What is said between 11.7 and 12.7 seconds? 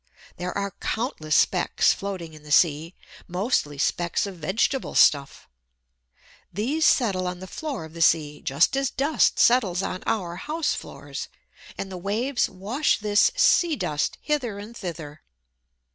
and the waves